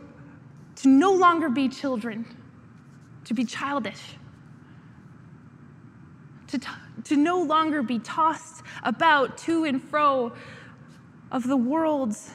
to 0.78 0.88
no 0.88 1.12
longer 1.12 1.50
be 1.50 1.68
children, 1.68 2.26
to 3.26 3.34
be 3.34 3.44
childish, 3.44 4.16
to, 6.48 6.60
to 7.04 7.18
no 7.18 7.42
longer 7.42 7.84
be 7.84 8.00
tossed 8.00 8.64
about 8.84 9.38
to 9.40 9.66
and 9.66 9.84
fro 9.84 10.32
of 11.32 11.48
the 11.48 11.58
world's 11.58 12.32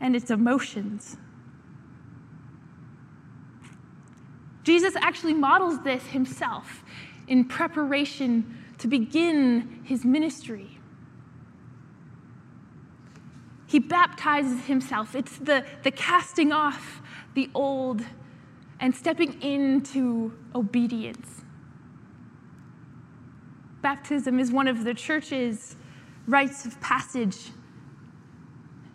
and 0.00 0.14
its 0.14 0.30
emotions. 0.30 1.18
Jesus 4.64 4.96
actually 4.96 5.34
models 5.34 5.82
this 5.82 6.02
himself 6.06 6.82
in 7.28 7.44
preparation 7.44 8.64
to 8.78 8.88
begin 8.88 9.80
his 9.84 10.04
ministry. 10.04 10.78
He 13.66 13.78
baptizes 13.78 14.64
himself. 14.64 15.14
It's 15.14 15.36
the, 15.38 15.64
the 15.82 15.90
casting 15.90 16.52
off 16.52 17.02
the 17.34 17.50
old 17.54 18.02
and 18.80 18.94
stepping 18.94 19.40
into 19.42 20.32
obedience. 20.54 21.42
Baptism 23.82 24.40
is 24.40 24.50
one 24.50 24.66
of 24.66 24.84
the 24.84 24.94
church's 24.94 25.76
rites 26.26 26.64
of 26.64 26.80
passage. 26.80 27.50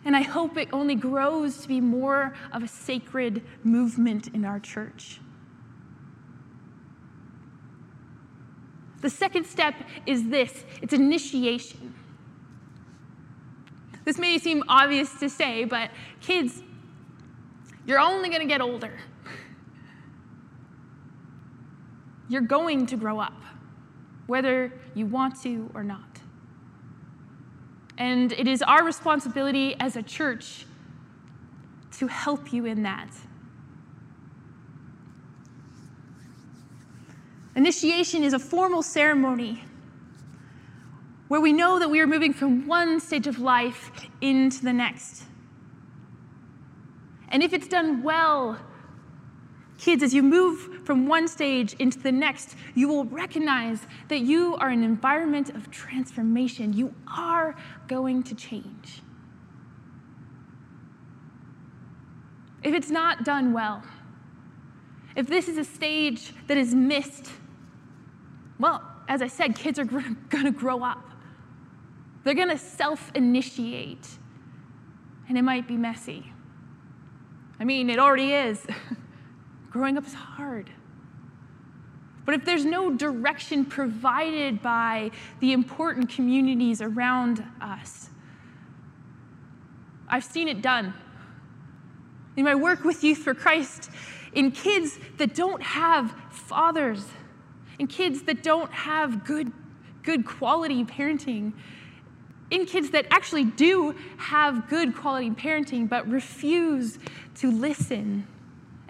And 0.04 0.16
I 0.16 0.22
hope 0.22 0.56
it 0.56 0.68
only 0.72 0.94
grows 0.94 1.58
to 1.58 1.68
be 1.68 1.80
more 1.80 2.34
of 2.52 2.62
a 2.62 2.68
sacred 2.68 3.42
movement 3.62 4.28
in 4.28 4.44
our 4.44 4.58
church. 4.58 5.20
The 9.00 9.10
second 9.10 9.46
step 9.46 9.74
is 10.06 10.28
this 10.28 10.64
it's 10.82 10.92
initiation. 10.92 11.94
This 14.04 14.18
may 14.18 14.38
seem 14.38 14.64
obvious 14.68 15.12
to 15.20 15.28
say, 15.28 15.64
but 15.64 15.90
kids, 16.20 16.62
you're 17.86 18.00
only 18.00 18.28
going 18.28 18.40
to 18.40 18.48
get 18.48 18.60
older. 18.60 18.92
You're 22.28 22.40
going 22.40 22.86
to 22.86 22.96
grow 22.96 23.18
up, 23.18 23.42
whether 24.26 24.72
you 24.94 25.06
want 25.06 25.40
to 25.42 25.70
or 25.74 25.82
not. 25.82 26.20
And 27.98 28.32
it 28.32 28.48
is 28.48 28.62
our 28.62 28.84
responsibility 28.84 29.76
as 29.78 29.96
a 29.96 30.02
church 30.02 30.64
to 31.98 32.06
help 32.06 32.52
you 32.52 32.64
in 32.64 32.82
that. 32.84 33.10
Initiation 37.60 38.24
is 38.24 38.32
a 38.32 38.38
formal 38.38 38.82
ceremony 38.82 39.62
where 41.28 41.42
we 41.42 41.52
know 41.52 41.78
that 41.78 41.90
we 41.90 42.00
are 42.00 42.06
moving 42.06 42.32
from 42.32 42.66
one 42.66 42.98
stage 43.00 43.26
of 43.26 43.38
life 43.38 43.90
into 44.22 44.62
the 44.62 44.72
next. 44.72 45.24
And 47.28 47.42
if 47.42 47.52
it's 47.52 47.68
done 47.68 48.02
well, 48.02 48.58
kids, 49.76 50.02
as 50.02 50.14
you 50.14 50.22
move 50.22 50.86
from 50.86 51.06
one 51.06 51.28
stage 51.28 51.74
into 51.74 51.98
the 51.98 52.10
next, 52.10 52.56
you 52.74 52.88
will 52.88 53.04
recognize 53.04 53.80
that 54.08 54.20
you 54.20 54.56
are 54.56 54.70
an 54.70 54.82
environment 54.82 55.50
of 55.50 55.70
transformation. 55.70 56.72
You 56.72 56.94
are 57.14 57.54
going 57.88 58.22
to 58.22 58.34
change. 58.34 59.02
If 62.62 62.72
it's 62.72 62.90
not 62.90 63.22
done 63.22 63.52
well, 63.52 63.82
if 65.14 65.26
this 65.26 65.46
is 65.46 65.58
a 65.58 65.64
stage 65.64 66.32
that 66.46 66.56
is 66.56 66.74
missed, 66.74 67.30
as 69.10 69.20
I 69.22 69.26
said, 69.26 69.56
kids 69.56 69.78
are 69.78 69.84
going 69.84 70.44
to 70.44 70.52
grow 70.52 70.82
up. 70.82 71.10
They're 72.22 72.34
going 72.34 72.48
to 72.48 72.58
self 72.58 73.10
initiate, 73.14 74.08
and 75.28 75.36
it 75.36 75.42
might 75.42 75.66
be 75.66 75.76
messy. 75.76 76.32
I 77.58 77.64
mean, 77.64 77.90
it 77.90 77.98
already 77.98 78.32
is. 78.32 78.64
Growing 79.70 79.98
up 79.98 80.06
is 80.06 80.14
hard. 80.14 80.70
But 82.24 82.36
if 82.36 82.44
there's 82.44 82.64
no 82.64 82.94
direction 82.94 83.64
provided 83.64 84.62
by 84.62 85.10
the 85.40 85.52
important 85.52 86.10
communities 86.10 86.80
around 86.80 87.44
us, 87.60 88.10
I've 90.08 90.24
seen 90.24 90.48
it 90.48 90.62
done. 90.62 90.94
In 92.36 92.44
my 92.44 92.54
work 92.54 92.84
with 92.84 93.02
Youth 93.02 93.18
for 93.18 93.34
Christ, 93.34 93.90
in 94.32 94.52
kids 94.52 94.98
that 95.18 95.34
don't 95.34 95.62
have 95.62 96.14
fathers 96.30 97.04
in 97.80 97.86
kids 97.86 98.20
that 98.24 98.42
don't 98.42 98.70
have 98.70 99.24
good, 99.24 99.50
good 100.02 100.26
quality 100.26 100.84
parenting, 100.84 101.54
in 102.50 102.66
kids 102.66 102.90
that 102.90 103.06
actually 103.10 103.44
do 103.44 103.94
have 104.18 104.68
good 104.68 104.94
quality 104.94 105.30
parenting 105.30 105.88
but 105.88 106.06
refuse 106.06 106.98
to 107.34 107.50
listen 107.50 108.26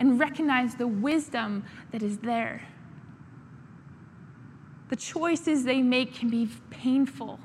and 0.00 0.18
recognize 0.18 0.74
the 0.74 0.88
wisdom 0.88 1.64
that 1.92 2.03
is 2.03 2.18
there. 2.18 2.66
The 4.88 4.96
choices 4.96 5.62
they 5.62 5.83
make 5.83 6.12
can 6.12 6.29
be 6.29 6.48
painful. 6.70 7.38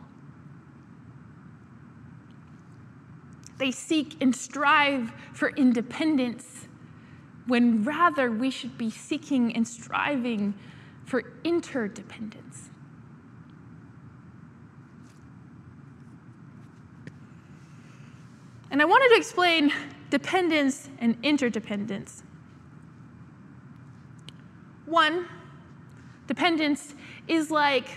They 3.59 3.69
seek 3.69 4.15
and 4.19 4.35
strive 4.35 5.13
for 5.33 5.49
independence 5.49 6.67
when 7.45 7.83
rather 7.83 8.31
we 8.31 8.49
should 8.49 8.79
be 8.79 8.89
seeking 8.89 9.55
and 9.55 9.67
striving 9.67 10.55
for 11.05 11.23
interdependence. 11.43 12.69
And 18.71 18.81
I 18.81 18.85
wanted 18.85 19.09
to 19.09 19.15
explain 19.15 19.71
dependence 20.09 20.89
and 20.99 21.17
interdependence. 21.23 22.23
One, 24.85 25.27
dependence 26.27 26.93
is 27.27 27.49
like 27.49 27.87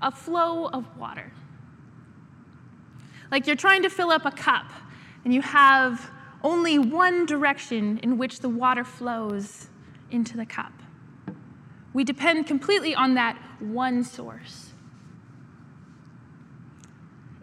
a 0.00 0.10
flow 0.10 0.66
of 0.66 0.84
water. 0.96 1.32
Like 3.30 3.46
you're 3.46 3.56
trying 3.56 3.82
to 3.82 3.90
fill 3.90 4.10
up 4.10 4.24
a 4.26 4.30
cup 4.30 4.70
and 5.24 5.34
you 5.34 5.42
have 5.42 6.10
only 6.42 6.78
one 6.78 7.26
direction 7.26 7.98
in 7.98 8.18
which 8.18 8.40
the 8.40 8.48
water 8.48 8.84
flows 8.84 9.68
into 10.10 10.36
the 10.36 10.46
cup. 10.46 10.72
We 11.94 12.04
depend 12.04 12.46
completely 12.46 12.94
on 12.94 13.14
that 13.14 13.38
one 13.60 14.02
source. 14.04 14.72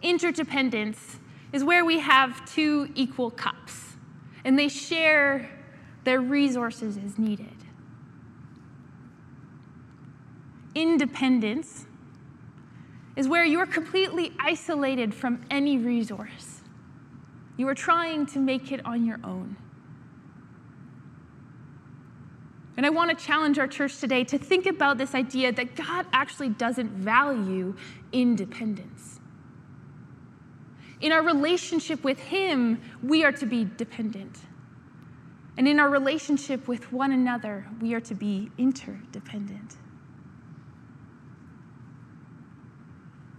Interdependence 0.02 1.18
is 1.52 1.64
where 1.64 1.84
we 1.84 1.98
have 2.00 2.44
two 2.52 2.90
equal 2.94 3.30
cups, 3.30 3.94
and 4.44 4.58
they 4.58 4.68
share 4.68 5.50
their 6.04 6.20
resources 6.20 6.98
as 6.98 7.18
needed. 7.18 7.46
Independence 10.74 11.86
is 13.16 13.28
where 13.28 13.44
you 13.44 13.58
are 13.58 13.66
completely 13.66 14.32
isolated 14.38 15.14
from 15.14 15.44
any 15.50 15.78
resource. 15.78 16.60
You 17.56 17.68
are 17.68 17.74
trying 17.74 18.26
to 18.26 18.38
make 18.38 18.72
it 18.72 18.84
on 18.84 19.04
your 19.04 19.20
own. 19.22 19.56
And 22.76 22.86
I 22.86 22.90
want 22.90 23.16
to 23.16 23.24
challenge 23.24 23.58
our 23.58 23.66
church 23.66 23.98
today 23.98 24.24
to 24.24 24.38
think 24.38 24.66
about 24.66 24.96
this 24.96 25.14
idea 25.14 25.52
that 25.52 25.76
God 25.76 26.06
actually 26.12 26.48
doesn't 26.50 26.90
value 26.90 27.76
independence. 28.12 29.20
In 31.00 31.12
our 31.12 31.22
relationship 31.22 32.02
with 32.02 32.18
Him, 32.18 32.80
we 33.02 33.24
are 33.24 33.32
to 33.32 33.44
be 33.44 33.64
dependent. 33.64 34.38
And 35.58 35.68
in 35.68 35.78
our 35.78 35.90
relationship 35.90 36.66
with 36.66 36.90
one 36.92 37.12
another, 37.12 37.66
we 37.80 37.92
are 37.92 38.00
to 38.00 38.14
be 38.14 38.50
interdependent. 38.56 39.76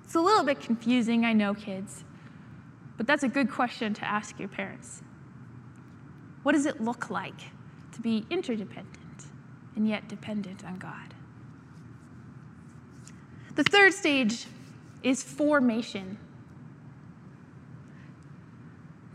It's 0.04 0.14
a 0.14 0.22
little 0.22 0.44
bit 0.44 0.60
confusing, 0.60 1.26
I 1.26 1.34
know, 1.34 1.56
kids. 1.56 2.04
But 2.98 3.08
that's 3.08 3.24
a 3.24 3.28
good 3.28 3.50
question 3.50 3.96
to 3.96 4.06
ask 4.06 4.38
your 4.38 4.50
parents. 4.50 5.02
What 6.44 6.52
does 6.52 6.68
it 6.68 6.82
look 6.82 7.10
like 7.10 7.40
to 7.94 8.02
be 8.02 8.28
interdependent 8.30 9.03
and 9.76 9.88
yet 9.88 10.08
dependent 10.08 10.64
on 10.66 10.78
God? 10.78 11.14
The 13.56 13.64
third 13.64 13.94
stage 13.94 14.48
is 15.04 15.22
formation. 15.22 16.18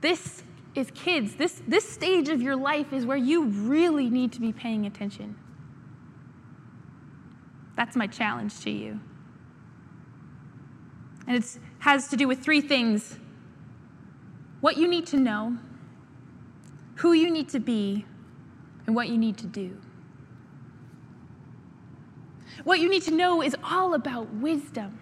This 0.00 0.42
is 0.74 0.90
kids. 0.92 1.34
This, 1.34 1.60
this 1.66 1.88
stage 1.88 2.28
of 2.28 2.40
your 2.40 2.54
life 2.54 2.92
is 2.92 3.04
where 3.04 3.16
you 3.16 3.44
really 3.44 4.08
need 4.08 4.32
to 4.32 4.40
be 4.40 4.52
paying 4.52 4.86
attention. 4.86 5.36
That's 7.76 7.96
my 7.96 8.06
challenge 8.06 8.60
to 8.60 8.70
you. 8.70 9.00
And 11.26 11.36
it 11.36 11.58
has 11.80 12.08
to 12.08 12.16
do 12.16 12.26
with 12.26 12.42
three 12.42 12.60
things 12.60 13.18
what 14.60 14.76
you 14.76 14.88
need 14.88 15.06
to 15.06 15.16
know, 15.16 15.56
who 16.96 17.12
you 17.12 17.30
need 17.30 17.48
to 17.50 17.60
be, 17.60 18.04
and 18.86 18.96
what 18.96 19.08
you 19.08 19.16
need 19.16 19.38
to 19.38 19.46
do. 19.46 19.78
What 22.68 22.80
you 22.80 22.90
need 22.90 23.04
to 23.04 23.12
know 23.12 23.40
is 23.40 23.56
all 23.64 23.94
about 23.94 24.30
wisdom. 24.30 24.98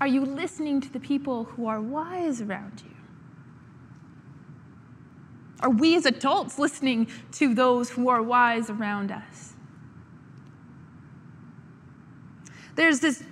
Are 0.00 0.06
you 0.06 0.24
listening 0.24 0.80
to 0.82 0.92
the 0.92 1.00
people 1.00 1.42
who 1.42 1.66
are 1.66 1.80
wise 1.80 2.40
around 2.40 2.84
you? 2.84 2.94
Are 5.58 5.70
we 5.70 5.96
as 5.96 6.06
adults 6.06 6.60
listening 6.60 7.08
to 7.32 7.56
those 7.56 7.90
who 7.90 8.08
are 8.08 8.22
wise 8.22 8.70
around 8.70 9.10
us? 9.10 9.54
There's 12.76 13.00
this 13.00 13.24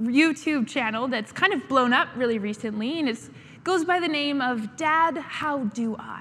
YouTube 0.00 0.68
channel 0.68 1.06
that's 1.06 1.32
kind 1.32 1.52
of 1.52 1.68
blown 1.68 1.92
up 1.92 2.08
really 2.16 2.38
recently, 2.38 2.98
and 2.98 3.10
it 3.10 3.18
goes 3.62 3.84
by 3.84 4.00
the 4.00 4.08
name 4.08 4.40
of 4.40 4.78
Dad, 4.78 5.18
How 5.18 5.64
Do 5.64 5.96
I? 5.98 6.19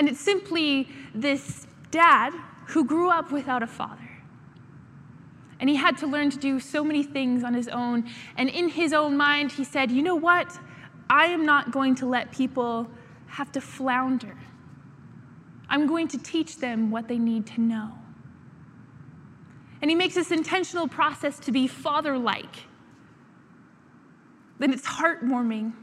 And 0.00 0.08
it's 0.08 0.18
simply 0.18 0.88
this 1.14 1.66
dad 1.90 2.32
who 2.68 2.86
grew 2.86 3.10
up 3.10 3.30
without 3.30 3.62
a 3.62 3.66
father. 3.66 4.08
And 5.60 5.68
he 5.68 5.76
had 5.76 5.98
to 5.98 6.06
learn 6.06 6.30
to 6.30 6.38
do 6.38 6.58
so 6.58 6.82
many 6.82 7.02
things 7.02 7.44
on 7.44 7.52
his 7.52 7.68
own. 7.68 8.08
And 8.38 8.48
in 8.48 8.70
his 8.70 8.94
own 8.94 9.18
mind, 9.18 9.52
he 9.52 9.62
said, 9.62 9.90
You 9.90 10.00
know 10.00 10.14
what? 10.14 10.58
I 11.10 11.26
am 11.26 11.44
not 11.44 11.70
going 11.70 11.96
to 11.96 12.06
let 12.06 12.32
people 12.32 12.90
have 13.26 13.52
to 13.52 13.60
flounder. 13.60 14.38
I'm 15.68 15.86
going 15.86 16.08
to 16.08 16.18
teach 16.18 16.56
them 16.56 16.90
what 16.90 17.06
they 17.06 17.18
need 17.18 17.46
to 17.48 17.60
know. 17.60 17.92
And 19.82 19.90
he 19.90 19.94
makes 19.94 20.14
this 20.14 20.30
intentional 20.30 20.88
process 20.88 21.38
to 21.40 21.52
be 21.52 21.66
father 21.66 22.16
like. 22.16 22.56
Then 24.58 24.72
it's 24.72 24.86
heartwarming. 24.86 25.74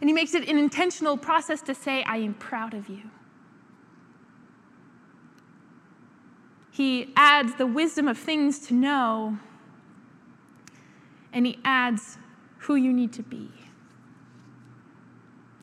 And 0.00 0.08
he 0.08 0.14
makes 0.14 0.34
it 0.34 0.48
an 0.48 0.58
intentional 0.58 1.16
process 1.16 1.60
to 1.62 1.74
say, 1.74 2.04
I 2.04 2.18
am 2.18 2.34
proud 2.34 2.74
of 2.74 2.88
you. 2.88 3.02
He 6.70 7.12
adds 7.16 7.56
the 7.56 7.66
wisdom 7.66 8.06
of 8.06 8.16
things 8.16 8.60
to 8.68 8.74
know, 8.74 9.38
and 11.32 11.44
he 11.44 11.58
adds 11.64 12.18
who 12.58 12.76
you 12.76 12.92
need 12.92 13.12
to 13.14 13.22
be. 13.24 13.50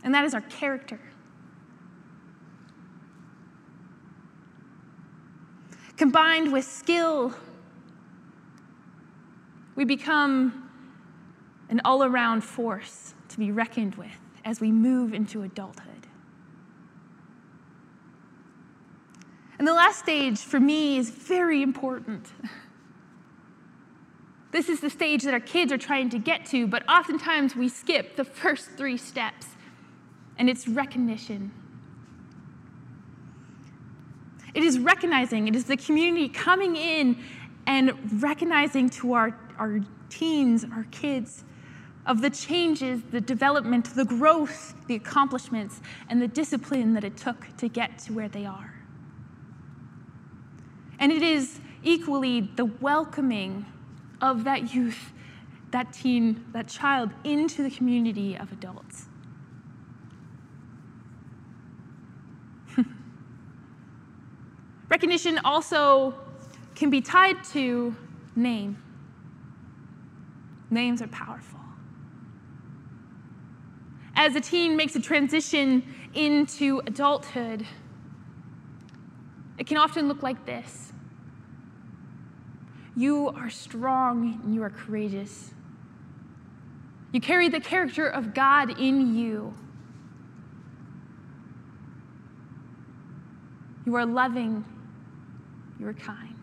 And 0.03 0.13
that 0.13 0.25
is 0.25 0.33
our 0.33 0.41
character. 0.41 0.99
Combined 5.95 6.51
with 6.51 6.65
skill, 6.65 7.33
we 9.75 9.85
become 9.85 10.69
an 11.69 11.79
all 11.85 12.03
around 12.03 12.41
force 12.41 13.13
to 13.29 13.37
be 13.37 13.51
reckoned 13.51 13.95
with 13.95 14.24
as 14.45 14.61
we 14.61 14.71
move 14.71 15.13
into 15.13 15.41
adulthood. 15.41 16.07
And 19.57 19.67
the 19.67 19.73
last 19.73 19.99
stage 19.99 20.39
for 20.39 20.59
me 20.59 20.97
is 20.97 21.09
very 21.09 21.61
important. 21.61 22.27
This 24.51 24.69
is 24.69 24.79
the 24.79 24.89
stage 24.89 25.23
that 25.23 25.33
our 25.33 25.41
kids 25.41 25.73
are 25.73 25.77
trying 25.77 26.09
to 26.11 26.17
get 26.17 26.45
to, 26.45 26.65
but 26.65 26.87
oftentimes 26.87 27.57
we 27.57 27.67
skip 27.67 28.15
the 28.15 28.23
first 28.23 28.69
three 28.77 28.95
steps, 28.95 29.47
and 30.37 30.49
it's 30.49 30.65
recognition. 30.65 31.51
It 34.53 34.63
is 34.63 34.79
recognizing, 34.79 35.49
it 35.49 35.57
is 35.57 35.65
the 35.65 35.75
community 35.75 36.29
coming 36.29 36.77
in 36.77 37.17
and 37.67 38.21
recognizing 38.23 38.89
to 38.91 39.11
our, 39.11 39.37
our 39.59 39.81
teens, 40.09 40.63
our 40.63 40.87
kids, 40.89 41.43
of 42.05 42.21
the 42.21 42.29
changes, 42.29 43.01
the 43.11 43.21
development, 43.21 43.95
the 43.95 44.05
growth, 44.05 44.75
the 44.87 44.95
accomplishments, 44.95 45.81
and 46.09 46.21
the 46.21 46.27
discipline 46.27 46.93
that 46.93 47.03
it 47.03 47.17
took 47.17 47.55
to 47.57 47.67
get 47.67 47.97
to 47.99 48.13
where 48.13 48.29
they 48.29 48.45
are. 48.45 48.73
And 50.99 51.11
it 51.11 51.23
is 51.23 51.59
equally 51.83 52.41
the 52.41 52.65
welcoming 52.65 53.65
of 54.21 54.43
that 54.43 54.73
youth, 54.73 55.11
that 55.71 55.93
teen, 55.93 56.45
that 56.53 56.67
child 56.67 57.11
into 57.23 57.63
the 57.63 57.71
community 57.71 58.35
of 58.35 58.51
adults. 58.51 59.05
Recognition 64.89 65.39
also 65.43 66.13
can 66.75 66.89
be 66.89 67.01
tied 67.01 67.43
to 67.45 67.95
name. 68.35 68.81
Names 70.69 71.01
are 71.01 71.07
powerful. 71.07 71.64
As 74.15 74.35
a 74.35 74.41
teen 74.41 74.77
makes 74.77 74.95
a 74.95 75.01
transition 75.01 75.83
into 76.13 76.81
adulthood, 76.85 77.65
it 79.57 79.67
can 79.67 79.77
often 79.77 80.07
look 80.07 80.23
like 80.23 80.45
this 80.45 80.93
You 82.95 83.29
are 83.29 83.49
strong 83.49 84.39
and 84.43 84.55
you 84.55 84.63
are 84.63 84.69
courageous. 84.69 85.53
You 87.11 87.21
carry 87.21 87.47
the 87.47 87.59
character 87.59 88.07
of 88.07 88.33
God 88.33 88.79
in 88.79 89.15
you. 89.15 89.53
You 93.85 93.95
are 93.95 94.05
loving, 94.05 94.65
you 95.79 95.87
are 95.87 95.93
kind. 95.93 96.35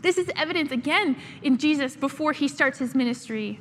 This 0.00 0.16
is 0.16 0.30
evidence 0.36 0.72
again 0.72 1.16
in 1.42 1.58
Jesus 1.58 1.96
before 1.96 2.32
he 2.32 2.48
starts 2.48 2.78
his 2.78 2.94
ministry. 2.94 3.60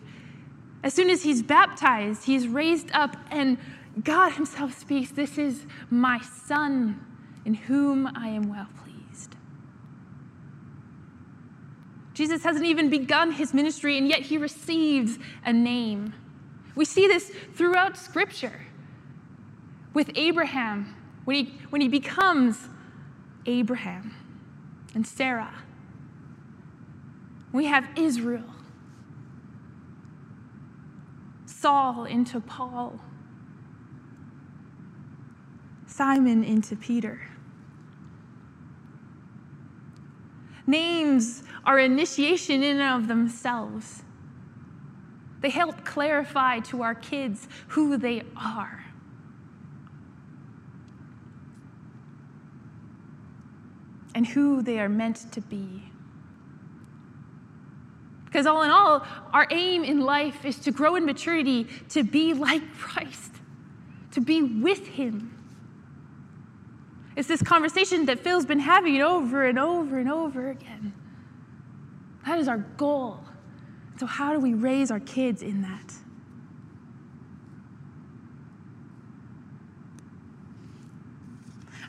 As 0.84 0.94
soon 0.94 1.10
as 1.10 1.24
he's 1.24 1.42
baptized, 1.42 2.26
he's 2.26 2.48
raised 2.48 2.92
up 2.94 3.18
and 3.32 3.58
God 4.04 4.34
Himself 4.34 4.78
speaks, 4.78 5.12
This 5.12 5.38
is 5.38 5.66
my 5.90 6.20
Son 6.20 7.04
in 7.46 7.54
whom 7.54 8.08
I 8.08 8.28
am 8.28 8.50
well 8.50 8.68
pleased. 8.84 9.36
Jesus 12.14 12.44
hasn't 12.44 12.66
even 12.66 12.90
begun 12.90 13.32
his 13.32 13.54
ministry, 13.54 13.98
and 13.98 14.08
yet 14.08 14.22
he 14.22 14.38
receives 14.38 15.18
a 15.46 15.54
name. 15.54 16.14
We 16.76 16.84
see 16.84 17.08
this 17.08 17.32
throughout 17.54 17.98
Scripture. 17.98 18.62
With 19.94 20.12
Abraham, 20.16 20.96
when 21.26 21.46
he, 21.46 21.54
when 21.70 21.82
he 21.82 21.88
becomes 21.88 22.70
Abraham 23.46 24.14
and 24.94 25.08
Sarah, 25.08 25.54
we 27.52 27.66
have 27.66 27.88
Israel, 27.96 28.44
Saul 31.60 32.06
into 32.06 32.40
Paul. 32.40 33.00
Simon 35.88 36.44
into 36.44 36.76
Peter. 36.76 37.20
Names 40.68 41.44
are 41.66 41.80
initiation 41.80 42.62
in 42.62 42.80
and 42.80 43.02
of 43.02 43.08
themselves. 43.08 44.04
They 45.42 45.50
help 45.50 45.84
clarify 45.84 46.60
to 46.60 46.84
our 46.84 46.94
kids 46.94 47.48
who 47.70 47.98
they 47.98 48.24
are. 48.36 48.86
And 54.14 54.28
who 54.28 54.62
they 54.62 54.80
are 54.80 54.90
meant 54.90 55.32
to 55.32 55.42
be. 55.42 55.87
Because, 58.38 58.46
all 58.46 58.62
in 58.62 58.70
all, 58.70 59.04
our 59.34 59.48
aim 59.50 59.84
in 59.84 60.02
life 60.02 60.46
is 60.46 60.60
to 60.60 60.72
grow 60.72 60.96
in 60.96 61.06
maturity, 61.06 61.66
to 61.90 62.04
be 62.04 62.36
like 62.36 62.62
Christ, 62.78 63.32
to 64.12 64.22
be 64.22 64.44
with 64.44 64.86
Him. 64.86 65.36
It's 67.16 67.28
this 67.28 67.42
conversation 67.42 68.06
that 68.06 68.20
Phil's 68.20 68.46
been 68.46 68.60
having 68.60 69.02
over 69.02 69.46
and 69.46 69.58
over 69.58 69.98
and 69.98 70.08
over 70.08 70.52
again. 70.52 70.94
That 72.28 72.38
is 72.38 72.48
our 72.48 72.60
goal. 72.60 73.22
So, 74.00 74.06
how 74.06 74.34
do 74.34 74.40
we 74.40 74.54
raise 74.54 74.92
our 74.92 75.00
kids 75.00 75.42
in 75.42 75.64
that? 75.64 75.94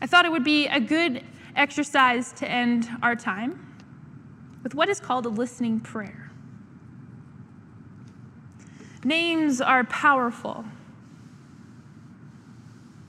I 0.01 0.07
thought 0.07 0.25
it 0.25 0.33
would 0.33 0.45
be 0.45 0.67
a 0.69 0.81
good 0.81 1.23
exercise 1.55 2.33
to 2.39 2.51
end 2.51 2.89
our 3.03 3.15
time 3.15 3.67
with 4.63 4.75
what 4.75 4.89
is 4.89 4.99
called 4.99 5.27
a 5.27 5.29
listening 5.29 5.81
prayer. 5.81 6.28
Names 9.05 9.61
are 9.61 9.85
powerful. 9.85 10.65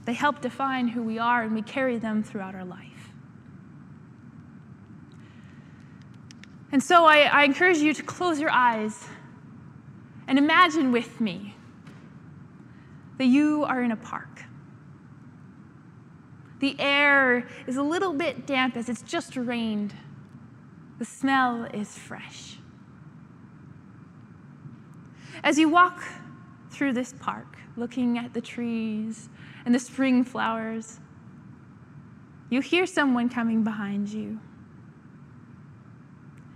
They 0.05 0.13
help 0.13 0.41
define 0.41 0.89
who 0.89 1.03
we 1.03 1.19
are, 1.19 1.43
and 1.43 1.53
we 1.53 1.61
carry 1.61 1.97
them 1.97 2.23
throughout 2.23 2.55
our 2.55 2.65
life. 2.65 2.89
And 6.71 6.83
so 6.83 7.05
I, 7.05 7.21
I, 7.21 7.43
encourage 7.43 7.77
you 7.77 7.93
to 7.95 8.03
close 8.03 8.39
your 8.39 8.51
eyes 8.51 9.07
and 10.27 10.37
imagine 10.37 10.91
with 10.91 11.19
me 11.19 11.55
that 13.17 13.25
you 13.25 13.63
are 13.63 13.81
in 13.81 13.91
a 13.91 13.95
park. 13.95 14.45
The 16.59 16.79
air 16.79 17.47
is 17.65 17.77
a 17.77 17.81
little 17.81 18.13
bit 18.13 18.45
damp 18.45 18.77
as 18.77 18.87
it's 18.87 19.01
just 19.01 19.35
rained. 19.35 19.95
The 20.99 21.05
smell 21.05 21.65
is 21.73 21.97
fresh. 21.97 22.58
As 25.43 25.57
you 25.57 25.69
walk 25.69 26.03
through 26.69 26.93
this 26.93 27.13
park, 27.19 27.57
looking 27.77 28.17
at 28.17 28.33
the 28.33 28.41
trees 28.41 29.29
and 29.65 29.73
the 29.73 29.79
spring 29.79 30.23
flowers, 30.23 30.99
you 32.49 32.61
hear 32.61 32.85
someone 32.85 33.29
coming 33.29 33.63
behind 33.63 34.09
you. 34.09 34.39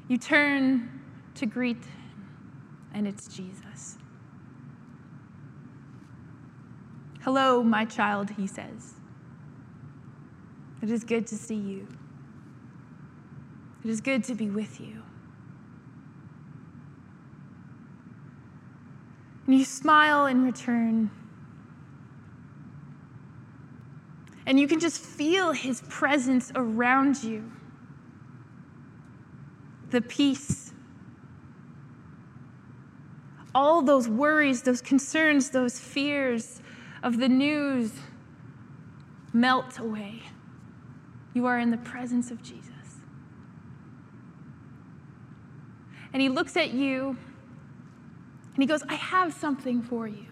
You 0.08 0.18
turn 0.18 1.02
to 1.36 1.46
greet 1.46 1.84
and 2.94 3.08
it's 3.08 3.28
Jesus. 3.28 3.98
Hello, 7.22 7.64
my 7.64 7.86
child, 7.86 8.32
he 8.32 8.48
says. 8.48 8.96
It 10.82 10.92
is 10.92 11.04
good 11.06 11.26
to 11.28 11.36
see 11.36 11.56
you. 11.56 11.88
It 13.84 13.90
is 13.90 14.02
good 14.02 14.24
to 14.26 14.36
be 14.36 14.50
with 14.50 14.82
you. 14.82 15.04
And 19.46 19.56
you 19.56 19.66
smile 19.66 20.26
in 20.26 20.44
return. 20.44 21.12
And 24.46 24.60
you 24.60 24.68
can 24.68 24.80
just 24.80 25.00
feel 25.00 25.52
his 25.52 25.82
presence 25.90 26.52
around 26.56 27.24
you. 27.24 27.52
The 29.90 30.02
peace. 30.02 30.74
All 33.56 33.82
those 33.82 34.10
worries, 34.10 34.64
those 34.64 34.82
concerns, 34.82 35.50
those 35.52 35.80
fears 35.80 36.62
of 37.04 37.20
the 37.20 37.30
news 37.30 37.92
melt 39.34 39.80
away. 39.80 40.24
You 41.34 41.46
are 41.46 41.60
in 41.60 41.72
the 41.72 41.78
presence 41.78 42.32
of 42.32 42.42
Jesus. 42.42 42.70
And 46.12 46.22
he 46.22 46.30
looks 46.30 46.56
at 46.56 46.72
you 46.72 47.18
and 48.54 48.62
he 48.62 48.68
goes, 48.68 48.84
I 48.88 48.96
have 48.96 49.34
something 49.34 49.82
for 49.82 50.08
you. 50.08 50.28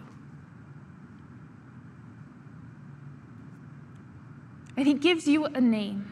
And 4.76 4.86
he 4.86 4.94
gives 4.94 5.26
you 5.26 5.46
a 5.46 5.60
name. 5.60 6.10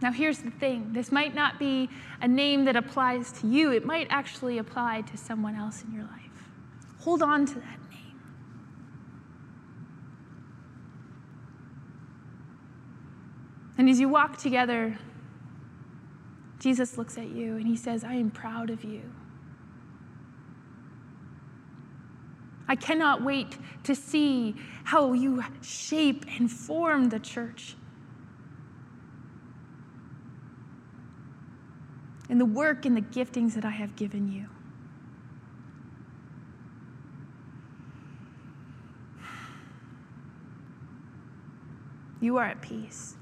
Now, 0.00 0.12
here's 0.12 0.38
the 0.38 0.50
thing 0.50 0.92
this 0.92 1.10
might 1.10 1.34
not 1.34 1.58
be 1.58 1.90
a 2.22 2.28
name 2.28 2.64
that 2.66 2.76
applies 2.76 3.32
to 3.40 3.48
you, 3.48 3.72
it 3.72 3.84
might 3.84 4.06
actually 4.10 4.58
apply 4.58 5.02
to 5.02 5.16
someone 5.16 5.56
else 5.56 5.82
in 5.82 5.92
your 5.92 6.04
life. 6.04 6.12
Hold 7.00 7.22
on 7.22 7.46
to 7.46 7.54
that 7.54 7.80
name. 7.90 8.20
And 13.76 13.88
as 13.88 13.98
you 13.98 14.08
walk 14.08 14.38
together 14.38 14.98
Jesus 16.58 16.98
looks 16.98 17.16
at 17.16 17.28
you 17.28 17.56
and 17.56 17.66
he 17.66 17.76
says, 17.76 18.02
I 18.02 18.14
am 18.14 18.30
proud 18.30 18.70
of 18.70 18.84
you. 18.84 19.02
I 22.66 22.76
cannot 22.76 23.22
wait 23.22 23.56
to 23.84 23.94
see 23.94 24.54
how 24.84 25.14
you 25.14 25.42
shape 25.62 26.26
and 26.38 26.50
form 26.50 27.08
the 27.08 27.18
church. 27.18 27.76
And 32.28 32.38
the 32.38 32.44
work 32.44 32.84
and 32.84 32.94
the 32.94 33.00
giftings 33.00 33.54
that 33.54 33.64
I 33.64 33.70
have 33.70 33.96
given 33.96 34.30
you. 34.30 34.46
You 42.20 42.36
are 42.36 42.44
at 42.44 42.60
peace. 42.60 43.14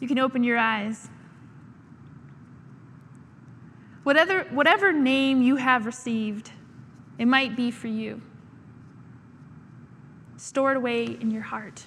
You 0.00 0.08
can 0.08 0.18
open 0.18 0.44
your 0.44 0.58
eyes. 0.58 1.08
Whatever, 4.04 4.44
whatever 4.44 4.92
name 4.92 5.42
you 5.42 5.56
have 5.56 5.84
received, 5.84 6.52
it 7.18 7.26
might 7.26 7.56
be 7.56 7.70
for 7.70 7.88
you. 7.88 8.22
Store 10.36 10.70
it 10.70 10.76
away 10.76 11.04
in 11.04 11.30
your 11.30 11.42
heart. 11.42 11.84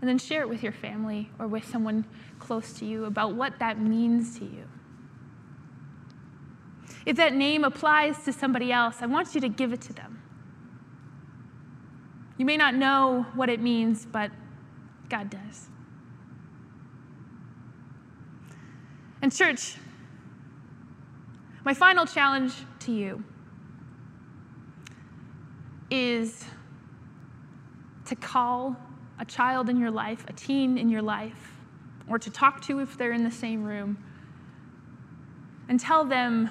And 0.00 0.08
then 0.08 0.18
share 0.18 0.42
it 0.42 0.48
with 0.48 0.62
your 0.62 0.72
family 0.72 1.30
or 1.38 1.46
with 1.46 1.68
someone 1.68 2.06
close 2.38 2.72
to 2.74 2.84
you 2.84 3.06
about 3.06 3.34
what 3.34 3.58
that 3.58 3.80
means 3.80 4.38
to 4.38 4.44
you. 4.44 4.64
If 7.04 7.16
that 7.16 7.34
name 7.34 7.64
applies 7.64 8.24
to 8.24 8.32
somebody 8.32 8.72
else, 8.72 8.96
I 9.00 9.06
want 9.06 9.34
you 9.34 9.40
to 9.40 9.48
give 9.48 9.72
it 9.72 9.80
to 9.82 9.92
them. 9.92 10.22
You 12.36 12.44
may 12.44 12.56
not 12.56 12.74
know 12.74 13.26
what 13.34 13.48
it 13.48 13.60
means, 13.60 14.06
but 14.06 14.30
God 15.08 15.30
does. 15.30 15.68
And, 19.26 19.34
church, 19.34 19.74
my 21.64 21.74
final 21.74 22.06
challenge 22.06 22.52
to 22.78 22.92
you 22.92 23.24
is 25.90 26.44
to 28.04 28.14
call 28.14 28.76
a 29.18 29.24
child 29.24 29.68
in 29.68 29.80
your 29.80 29.90
life, 29.90 30.24
a 30.28 30.32
teen 30.32 30.78
in 30.78 30.88
your 30.88 31.02
life, 31.02 31.56
or 32.08 32.20
to 32.20 32.30
talk 32.30 32.60
to 32.66 32.78
if 32.78 32.96
they're 32.96 33.10
in 33.10 33.24
the 33.24 33.30
same 33.32 33.64
room, 33.64 33.98
and 35.68 35.80
tell 35.80 36.04
them 36.04 36.48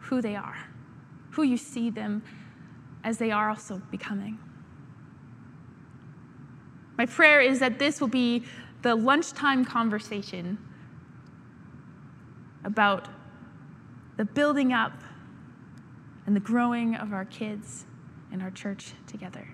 who 0.00 0.20
they 0.20 0.34
are, 0.34 0.66
who 1.30 1.44
you 1.44 1.56
see 1.56 1.90
them 1.90 2.24
as 3.04 3.18
they 3.18 3.30
are 3.30 3.50
also 3.50 3.80
becoming. 3.92 4.36
My 6.98 7.06
prayer 7.06 7.40
is 7.40 7.60
that 7.60 7.78
this 7.78 8.00
will 8.00 8.08
be 8.08 8.42
the 8.82 8.96
lunchtime 8.96 9.64
conversation 9.64 10.58
about 12.64 13.08
the 14.16 14.24
building 14.24 14.72
up 14.72 14.92
and 16.26 16.34
the 16.34 16.40
growing 16.40 16.94
of 16.94 17.12
our 17.12 17.24
kids 17.24 17.84
and 18.32 18.42
our 18.42 18.50
church 18.50 18.92
together. 19.06 19.53